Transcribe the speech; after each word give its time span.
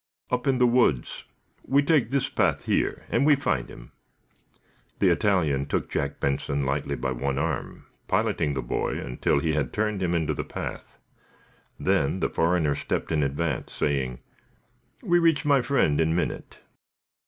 "Up 0.31 0.47
in 0.47 0.57
the 0.57 0.65
woods. 0.65 1.25
We 1.63 1.83
take 1.83 2.09
this 2.09 2.27
path 2.27 2.65
here, 2.65 3.05
and 3.11 3.23
we 3.23 3.35
find 3.35 3.69
him." 3.69 3.91
The 4.97 5.11
Italian 5.11 5.67
took 5.67 5.91
Jack 5.91 6.19
Benson 6.19 6.65
lightly 6.65 6.95
by 6.95 7.11
one 7.11 7.37
arm, 7.37 7.85
piloting 8.07 8.55
the 8.55 8.63
boy 8.63 8.97
until 8.97 9.37
he 9.37 9.53
had 9.53 9.71
turned 9.71 10.01
him 10.01 10.15
into 10.15 10.33
the 10.33 10.43
path. 10.43 10.97
Then 11.79 12.19
the 12.19 12.29
foreigner 12.31 12.73
stepped 12.73 13.11
in 13.11 13.21
advance, 13.21 13.73
saying: 13.73 14.17
"We 15.03 15.19
reach 15.19 15.45
my 15.45 15.61
friend, 15.61 16.01
in 16.01 16.15
minute." 16.15 16.57